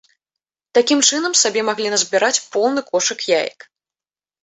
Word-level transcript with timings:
Такім 0.77 1.03
чынам, 1.09 1.37
сабе 1.43 1.65
маглі 1.69 1.93
назбіраць 1.97 2.43
поўны 2.57 2.87
кошык 2.91 3.19
яек. 3.39 3.73